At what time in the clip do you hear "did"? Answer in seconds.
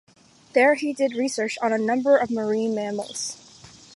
0.93-1.13